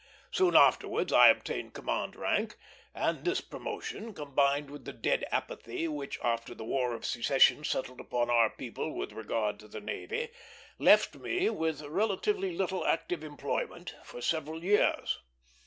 Soon 0.31 0.55
afterwards 0.55 1.13
I 1.13 1.27
obtained 1.27 1.75
command 1.75 2.15
rank; 2.15 2.57
and 2.95 3.23
this 3.23 3.39
promotion, 3.39 4.15
combined 4.15 4.71
with 4.71 4.83
the 4.85 4.93
dead 4.93 5.23
apathy 5.31 5.87
which 5.87 6.17
after 6.23 6.55
the 6.55 6.63
War 6.65 6.95
of 6.95 7.05
Secession 7.05 7.63
settled 7.63 7.99
upon 7.99 8.27
our 8.31 8.49
people 8.49 8.95
with 8.95 9.11
regard 9.11 9.59
to 9.59 9.67
the 9.67 9.79
navy, 9.79 10.29
left 10.79 11.13
me 11.13 11.51
with 11.51 11.83
relatively 11.83 12.51
little 12.51 12.83
active 12.83 13.23
employment 13.23 13.93
for 14.03 14.21
several 14.23 14.63
years. 14.63 15.19